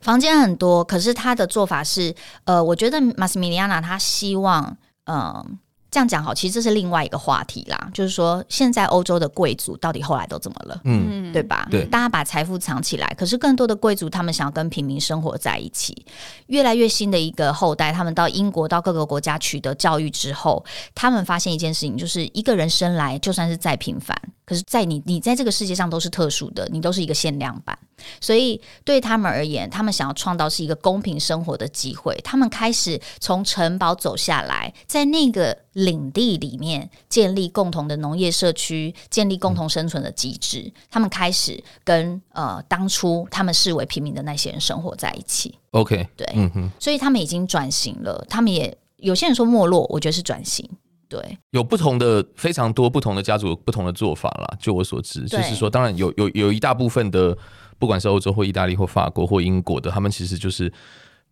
[0.00, 5.46] 房间很多，可是他的做法是，呃，我觉得马斯米利亚娜他希望，嗯、呃。
[5.90, 7.90] 这样讲好，其实这是另外一个话题啦。
[7.94, 10.80] 就是说，现在欧洲的贵族到底后来都怎么了？
[10.84, 11.66] 嗯，对吧？
[11.70, 16.04] 对，大家把财富藏起来，可是更多的贵族他们想要跟平民生活在一起。
[16.48, 24.14] 越来越新的一个后代，他们到英国、到各个国家取得教育之后，他们发现一件事情，就是一个人生来就算是再平凡，
[24.48, 27.78] 可是在你你在这个世界上都是特殊的，你都是一个限量版。
[28.20, 32.18] 所以对他们而言，他们想要创造是一个公平生活的机会。
[32.24, 35.58] 他们开始从城堡走下来，在那个。
[35.78, 40.62] 领地里面建立共同的农业社区，建立共同生存的机制。
[40.62, 45.56] 嗯、他们开始跟呃当初他们视为平民的那些人生活在一起。
[45.70, 48.26] OK，对，嗯哼，所以他们已经转型了。
[48.28, 50.68] 他们也有些人说没落，我觉得是转型。
[51.08, 54.56] 对，有不同的非常多不同的家族，不同的做法啦。
[54.60, 57.36] 就我所知，就是说，当然有有有一大部分的，
[57.78, 60.72] 不管是欧洲或意大利或法国或英国的，他们其实就是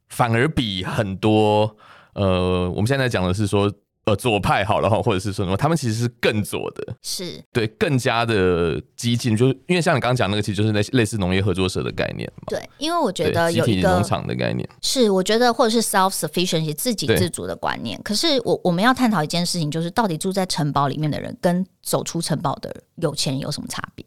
[0.08, 1.76] 反而比很多
[2.14, 3.72] 呃，我们现在讲的是说。
[4.07, 12.45] 呃，左派好了哈，或者是说什么，他们其实是更左的，是对更加的激进，就是因为像你刚刚讲那个，其实就是类类似农业合作社的概念嘛。
[12.47, 18.01] 对，因为我觉得有一个农场的概念，是我觉得或者是 self sufficiency 自给自足的观念。
[18.05, 24.07] 可是我我们要探讨一件事情，就是到底住在城堡里面的人跟走出城堡的有钱人有什么差别？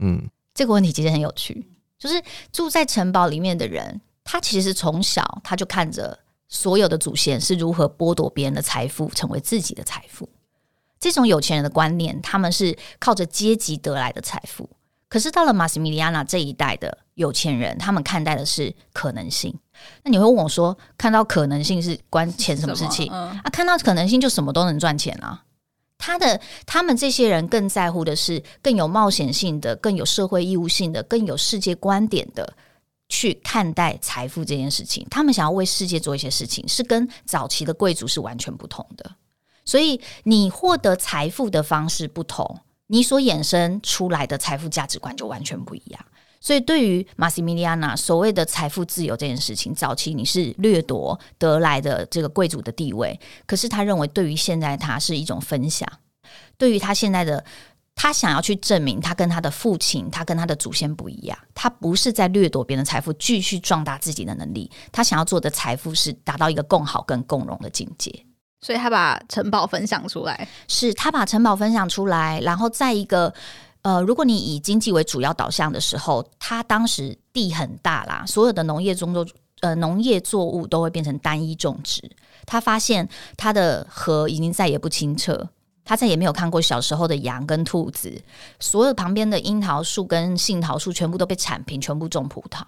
[0.00, 1.64] 嗯，这个问题其实很有趣，
[2.00, 6.18] 就是住在城堡里面的人，他其实从小他就看着。
[6.48, 10.28] 所有的祖先是如何剥夺别人的财富，成为自己的财富？
[10.98, 14.68] 这种有钱人的观念，他们是靠着阶级得来的财富。
[15.08, 19.56] 可是到了马斯米利亚纳这一代的有钱人，他们看待的是可能性。
[20.02, 23.08] 那你会问我说，看到可能性是关钱什么事情？
[23.12, 25.44] 嗯、啊，看到可能性就什么都能赚钱啊。
[25.98, 32.54] 他的他们这些人更在乎的是更有冒险性的、更有社会义务性的、更有世界观点的。
[33.08, 39.16] 去看待财富这件事情，他们想要为世界做一些事情，是跟早期的贵族是完全不同的。
[39.64, 46.04] 所以，你获得财富的方式不同，你所衍生出来的财富价值观就完全不一样。
[46.40, 55.88] 所以，对于马西米利亚纳所谓的财富自由这件事情，早期你是掠夺得来的这个贵族的地位，可是他认为，对于现在他是一种分享，
[56.58, 57.44] 对于他现在的。
[57.96, 61.36] 他想要去证明，他跟他的父亲，他跟他的祖先不一样。
[61.54, 64.70] 他不是在掠夺别人的财富，继续壮大自己的能力。
[64.92, 68.12] 他想要做的财富是达到一个共好、跟共荣的境界。
[68.60, 73.32] 所以他把城堡分享出来，是他把城堡分享出来，然后在一个
[73.80, 79.26] 呃，如果你以经济为主要导向的时候，他当时地很大啦，所有的农业中都
[79.60, 82.02] 呃农业作物都会变成单一种植。
[82.44, 85.48] 他发现他的河已经再也不清澈。
[85.86, 88.20] 他再也没有看过小时候的羊跟兔子，
[88.60, 92.62] 所有旁边的樱桃树跟杏桃树全部都被铲平，全部种葡萄，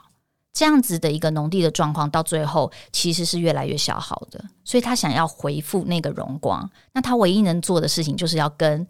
[0.52, 4.42] 这样子的一个农地的状况，到最后其实是越来越消耗的。
[4.64, 8.86] 所以他想要恢复那个荣光，那他唯一能做的事情，就是要跟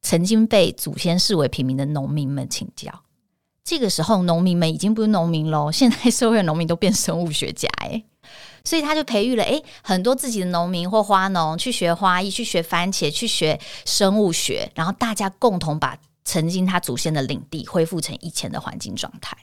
[0.00, 2.92] 曾经被祖先视为平民的农民们请教。
[3.64, 8.04] 这个时候，农民们已经不是农民喽，现在社会的农民都变生物学家，诶，
[8.64, 19.36] 所以他就培育了诶很多自己的农民或花农去学花艺，去学番茄，去学生物学，然后大家共同把曾经他祖先的领地恢复成以前的环境状态。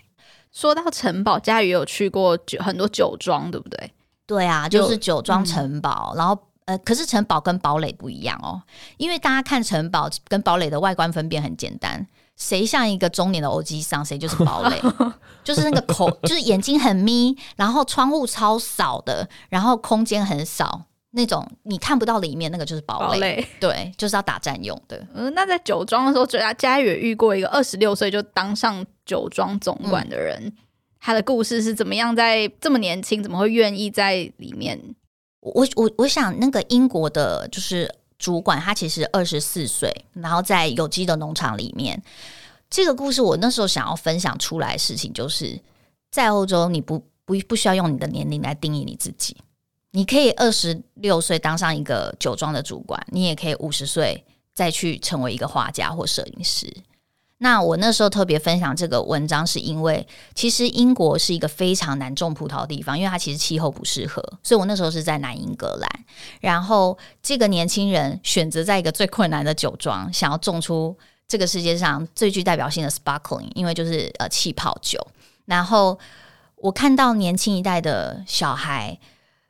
[0.52, 3.92] 说到城堡，家瑜有去过酒很多酒庄，对不对？
[4.26, 8.62] 对啊，就是酒庄城堡，嗯、然后呃，可是城堡跟堡垒不一样哦，
[8.98, 12.06] 因为大家看城堡跟堡垒的外观分辨很简单，
[12.42, 14.82] 谁像一个中年的欧吉桑，谁就是堡垒，
[15.46, 20.86] 就是那个口，就是眼睛很眯，然后窗户超少的，然后空间很少。
[21.12, 24.98] 那种你看不到里面，那个就是堡垒，对，就是要打战用的。
[25.14, 30.54] 嗯、呃，那在酒庄的时候，觉得家瑜也遇过一个二十六岁就当上酒庄总管的人，嗯、
[31.00, 32.16] 他的故事是怎么样？
[32.16, 34.80] 在这么年轻，怎么会愿意在里面？
[35.42, 42.00] 我我我想，那个英国的就是主管，他其实二十四岁，然后在有机的农场里面。
[42.70, 45.60] 这个故事我那时候想要分享出来的事情，就是
[46.12, 49.36] 在欧洲，你不不不需要用你的年龄来定义你自己。
[49.90, 56.72] 你可以二十六岁当上一个酒庄的主管，你也可以五十岁再去成为一个画家或摄影师。
[57.44, 64.22] 那我那时候特别分享这个文章，是因为其实英国是一个非常难种葡萄的地方，因为它其实气候不适合。
[64.44, 65.90] 所以我那时候是在南英格兰，
[66.40, 70.96] 然后这个年轻人选择在一个最困难的酒庄，想要种出
[71.28, 75.00] 这个世界上最具代表性的 sparkling，因为就是呃气泡酒。
[75.46, 75.98] 然后
[76.58, 79.00] 我看到年轻一代的小孩。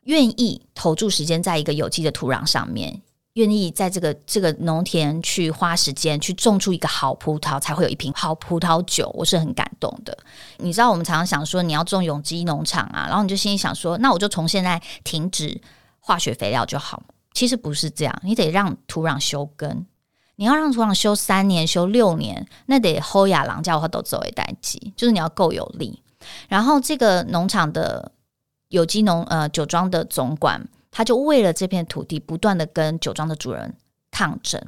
[0.06, 3.02] 愿意投注时间在一个有机的土壤上面，
[3.34, 9.10] 愿意在这个这个农田去花时间去种出一个好葡萄，才会有一瓶好葡萄酒。
[9.14, 10.16] 我是很感动的。
[10.58, 15.60] 你知道，我们常常想说你要种有机农场啊，然后你就心里想说，那我就从现在停止
[16.00, 17.02] 化学肥料就好。
[17.32, 19.86] 其实不是这样，你得让土壤休耕，
[20.36, 26.02] 你要让土壤休三年、休六年，那得后亚郎叫我都走一代机，就是你要够有力。
[26.48, 28.12] 然后这个农场的。
[28.72, 33.74] 有机农呃酒庄的总管，他就为了这片土地不断的跟酒庄的主人
[34.12, 34.62] 抗争。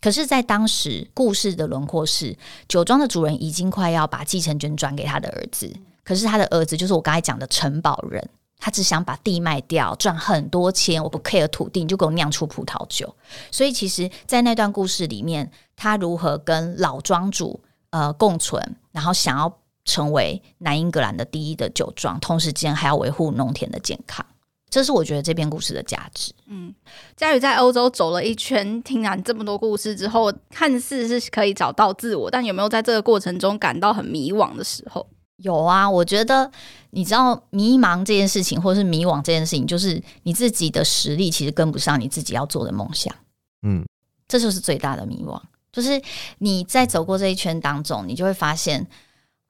[0.00, 8.28] 可是，在当时故事的轮廓是，酒庄的主人已经快要把继承权转给他的儿子，可是他的儿子就是我刚才讲的城堡人，
[8.58, 13.14] 他只想把地卖掉赚很多钱，我不 care 土地，你就给我酿出葡萄酒。
[13.50, 19.58] 所以，其实，在那段故事里面，他如何跟老庄主呃共存，然后想要。
[19.84, 24.26] 成为南英格兰的第一的酒庄，同时间还要维护农田的健康，
[24.70, 26.32] 这是我觉得这篇故事的价值。
[26.46, 26.74] 嗯，
[27.16, 35.06] 佳宇在欧洲走了一圈，听完这么多故事之后，看似是可以找到自我，但有没有在这个过程中感到很迷惘的时候？
[35.38, 36.50] 有啊，我觉得
[36.90, 43.14] 你知道迷茫这件事情，或是迷惘这件事情，就是你自己的实力其实跟不上你自己要做的梦想。
[43.62, 43.86] 嗯，
[44.26, 45.40] 这就是最大的迷惘，
[45.72, 46.00] 就是
[46.38, 48.86] 你在走过这一圈当中，你就会发现。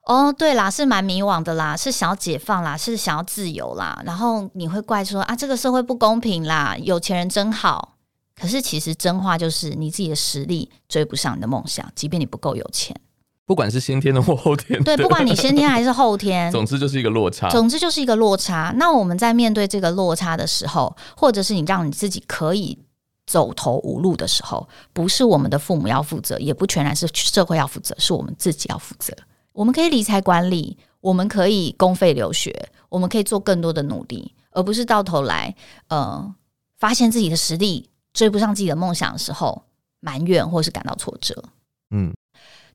[0.09, 4.01] 哦，对啦，是蛮迷惘的啦，是想要解放啦，是想要自由啦。
[4.03, 7.93] 然后你会怪说啊，这个社会不公平啦，有钱人真好。
[8.35, 12.99] 可是其实真话就是你自己的实力追不上你的梦想，即便你不够有钱。
[13.45, 17.47] 不管是先天的或后天的，对，不管你先天还是后天， 总之就是一个落差。
[17.49, 18.73] 总之就是一个落差。
[18.77, 22.79] 那我们在面对这个落差的时候，或者是你让你自己可以
[23.27, 29.13] 走投无路的时候，不是我们的父母要负责，也不全然是社会要负责，是我们自己要负责。
[29.59, 35.53] 我们可以理财管理，我们可以公费留学，我们可以做更多的努力，而不是到头来，
[35.89, 36.33] 呃，
[36.77, 39.63] 发现自己的实力追不上自己的梦想的时候，
[39.99, 41.43] 埋怨或是感到挫折。
[41.91, 42.13] 嗯，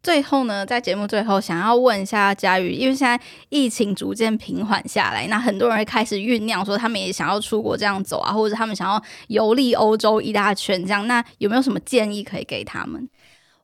[0.03, 3.18] 最后呢，在节目最后，想要问一下佳瑜，因为现在
[3.49, 13.09] 疫情逐渐平缓下来，那很多人会开始酝酿说，他们也想要出国这样走啊，或者他们想要游历欧洲一大圈这样，那有没有什么建议可以给他们？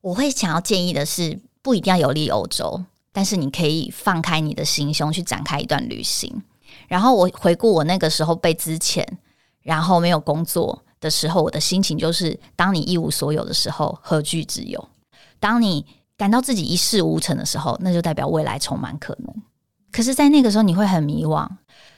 [0.00, 2.82] 我会想要建议的是，不一定要游历欧洲。
[3.12, 6.42] 但是你可以放开你的心胸去展开一段旅行。
[6.88, 9.06] 然后我回顾我那个时候被之前，
[9.62, 14.88] 然后没有工作的时候，我的心情就是：当你一无所有的时候，何惧之有？
[15.38, 15.84] 当你
[16.16, 19.34] 感到自己一事无成的时候，那就代表未来充满可能。
[19.90, 21.48] 可是，在那个时候，你会很迷惘，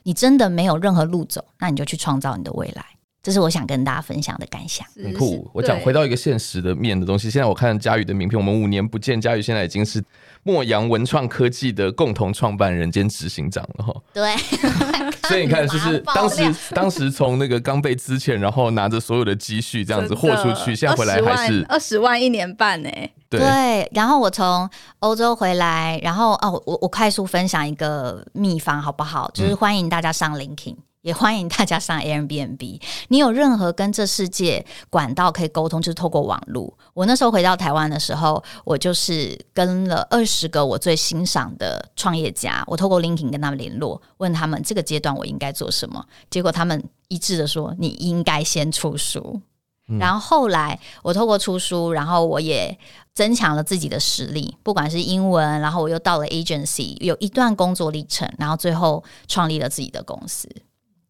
[0.04, 2.84] 你真的没有任何路走，那你就去创造你的未来。
[3.22, 4.86] 这是我想跟大家分享的感想。
[4.96, 5.48] 很酷。
[5.52, 7.30] 我讲回到一个现实的面的东西。
[7.30, 10.02] 现在我看佳宇的名片，我们五年不见，佳宇现在已经是
[10.42, 13.94] 墨洋文创科技的共同创办人兼执行长了哈。
[14.12, 14.36] 对，
[15.28, 22.90] 所以你看，就是 当时当时从那个刚被资遣，然后拿着所有的积蓄这样子豁出去，现在回来还是二十万一年半呢。
[23.30, 24.68] 对，对，然后我从
[24.98, 29.30] 欧洲回来，然后哦，我我快速分享一个秘方好不好？
[29.32, 30.76] 就是欢迎大家上 LinkedIn。
[31.02, 32.80] 也欢迎大家上 Airbnb。
[33.08, 36.72] 你有任何跟这世界管道可以沟通，就是透过网络。
[36.94, 46.04] 我那时候回到台湾的时候，我就是跟了二十个我最欣赏的创业家，我透过 LinkedIn 跟他们联络，问他们这个阶段我应该做什么。
[46.30, 49.40] 结果他们一致的说，你应该先出书。
[49.88, 52.78] 嗯、然后后来我透过出书，然后我也
[53.12, 60.48] 增强了自己的实力，不管是英文，然后我又到了 agency，有一段工作历程，然后最后创立了自己的公司。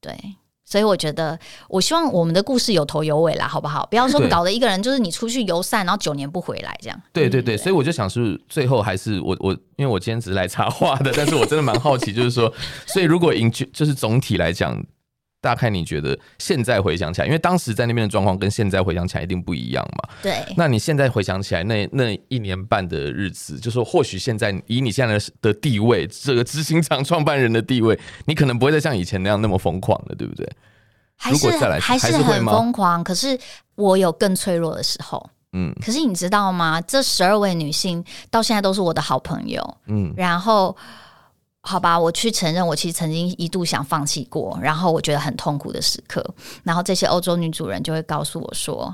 [0.03, 0.14] 对，
[0.66, 1.38] 所以我觉得，
[1.68, 3.86] 我希望我们的故事有头有尾啦，好不好？
[3.86, 7.03] 不要说搞得一个人就是你出去游散，然后九年不回来这样。
[7.12, 12.53] 对对对，所以我就想是最后还是我我，因为我今天只是来 插话的，但是我真的蛮好奇，就是说，
[12.86, 14.84] 所以如果赢就是总体来讲。
[15.43, 20.14] 大概你觉得现在回想起来，因为当时在那边的状况跟现在回想起来一定不一样嘛？
[20.22, 20.40] 对。
[20.57, 30.49] 那你现在回想起来，那那一年半的日子，就说或许现在以你现在的地位，这个执行长创办人的地位，你可能不会再像以前那样那么疯狂了，对不对？
[31.16, 33.36] 还是还是很疯狂，可是
[33.74, 35.28] 我有更脆弱的时候。
[35.55, 35.74] 嗯。
[35.84, 36.80] 可是你知道吗？
[36.82, 39.76] 这十二位女性到现在都是我的好朋友。
[39.86, 40.14] 嗯。
[40.16, 40.76] 然后。
[41.65, 46.23] 好吧，我去承认，我其实曾经一度想放弃过，然后我觉得很痛苦的时刻。
[46.65, 48.93] 然后这些欧洲女主人就会告诉我说：“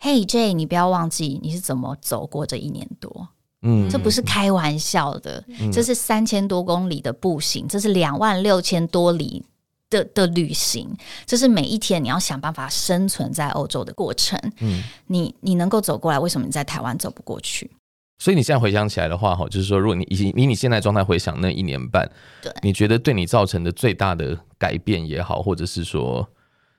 [0.00, 3.28] 嘿，Jay，你不要忘记你是怎么走过这一年多，
[3.60, 9.44] 嗯，这不是开玩笑的，嗯、这是三千多公里的步行，这是两万六千多里
[9.90, 10.88] 的的旅行，
[11.26, 14.40] 这是每一天你要想办法生存在欧洲的过程。
[14.60, 17.70] 嗯，你你能够走过来，为什么你在台湾走不过去？”
[18.18, 22.10] 所以你现在回想起来的话，哈，就是说，如果你以以你现在状态回想那一年半，
[22.42, 26.26] 对，你觉得对你造成的最大的改变也好，或者是说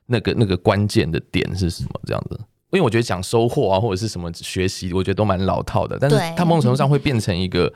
[0.08, 1.90] 那个那个关键的点是什么？
[2.06, 2.40] 这样子，
[2.72, 7.72] 因为我觉得讲收获啊，或者是什么学习，我觉得都蛮老套的，但是它某种程度上会变成一个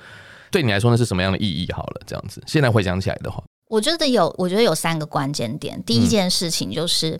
[0.49, 1.72] 对你来说那是什么样的意义？
[1.72, 5.82] 好了，这样子，现在回想起来的话，我觉得有，我觉得有三个关键点。
[5.84, 7.20] 第一件事情就是，嗯、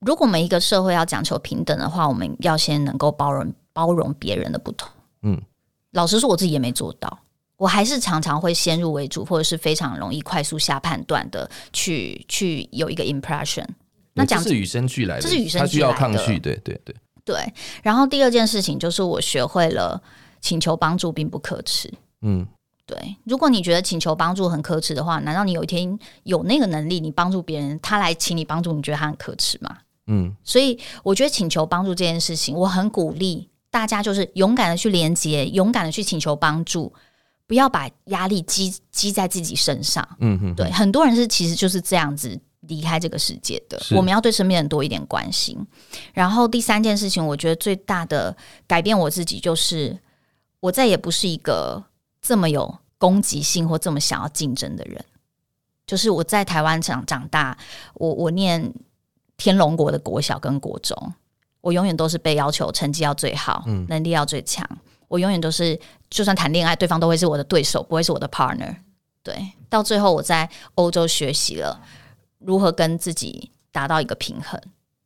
[0.00, 4.90] 如果每一个社会要讲求平等的话，我们要先能够包容包容别人的不同。
[5.26, 5.42] 嗯，
[5.90, 7.18] 老实说，我自己也没做到。
[7.56, 13.66] 我还是常常会先入为主，或者是非常容易快速下判断的去去有一个 impression。
[14.12, 16.38] 那讲是与生俱来的，这是与生俱来的，需要抗拒。
[16.38, 17.52] 对对对对。
[17.82, 20.00] 然后第二件事情就是，我学会了
[20.40, 21.90] 请求帮助并不可耻。
[22.20, 22.46] 嗯，
[22.84, 23.16] 对。
[23.24, 29.78] 如果你觉得请求帮助很可耻的话，难道你有一天有那个能力，你帮助别人，他来请你帮助，你觉得他很可耻吗？
[30.08, 30.36] 嗯。
[30.44, 33.48] 所以我觉得请求帮助这件事情，我很鼓励。
[33.70, 36.92] 大家就是勇敢的去连接，勇敢的去请求帮助，
[37.46, 40.06] 不要把压力积积在自己身上。
[40.20, 43.80] 嗯哼，对，很多人是其实就是这样子离开这个世界的。
[43.90, 45.58] 我们要对身边人多一点关心。
[46.14, 48.34] 然后第三件事情，我觉得最大的
[48.66, 49.98] 改变我自己，就是
[50.60, 51.84] 我再也不是一个
[52.22, 55.04] 这么有攻击性或这么想要竞争的人。
[55.86, 57.56] 就是我在台湾长长大，
[57.94, 58.72] 我我念
[59.36, 61.12] 天龙国的国小跟国中。
[61.60, 64.64] 我永远都是被要求成绩要最好，嗯，能力要最强。
[65.08, 65.78] 我永远都是，
[66.10, 68.74] 就算谈恋爱，对方都会是我的对手，不会是我的 partner。
[69.22, 71.80] 对，到最后我在欧洲学习了
[72.38, 74.60] 如何跟自己达到一个平衡，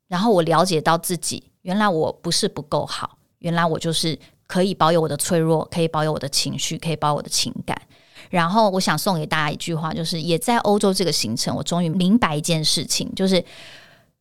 [0.09, 7.81] 然后我了解到自己原来我不是不够好，原来我就是可以保有我的脆弱，可以保有我的情绪，可以保有我的情感。
[8.29, 13.45] 然后我想送给大家一句话，就是也在欧洲这个行程，我终于明白一件事情，就是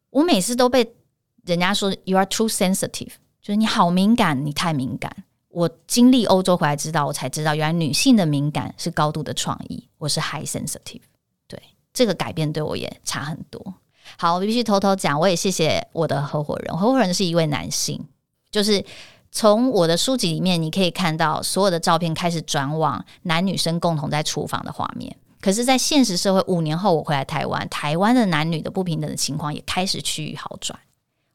[0.09, 0.93] 我每次都被。
[1.49, 5.11] 人家说 you are too sensitive，就是你好敏感，你太敏感。
[5.49, 9.89] 我经历欧洲回来知道，我才知道原来女性的敏感是高度的创意。
[9.97, 11.01] 我是 high sensitive，
[11.47, 11.59] 对，
[11.91, 13.73] 这个改变对我也差很多。
[14.17, 17.99] 好，我必须偷偷讲，我也谢谢我的合伙人，合伙人是一位男性。
[18.51, 18.85] 就是
[19.31, 25.15] 从我的书籍里面，你可以看到所有的照片开始转往男女生共同在厨房的画面。
[25.41, 30.77] 可是，在现实社会，五年后我回来台湾，台湾的男女的不平等的情况也开始趋于好转。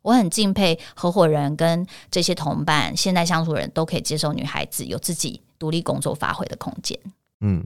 [0.05, 6.99] 我很敬佩合伙人跟这些同伴，现在相处的人都可以接受女孩子有自己独立工作发挥的空间。
[7.41, 7.65] 嗯，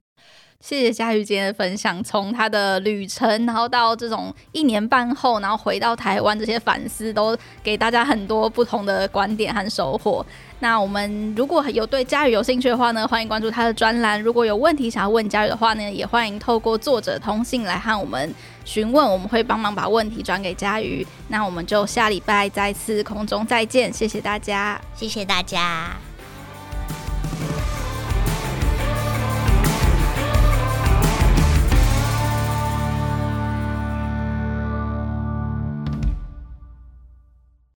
[0.61, 10.25] 谢谢佳瑜今天的分享，从她的旅程，然后到这种一年半后，然后回到台湾这些反思，都给大家很多不同的观点和收获。
[10.61, 14.21] 那我们如果有对佳宇有兴趣的话呢，欢迎关注他的专栏。
[14.21, 18.33] 如果有问题想要问佳宇的话呢，也欢迎透过作者通信来和我们
[18.69, 25.97] 询问我们会帮忙把问题转给佳瑜，那我们就下礼拜再次空中再见，谢谢大家，谢谢大家。